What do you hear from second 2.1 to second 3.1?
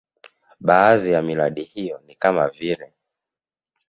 kama vile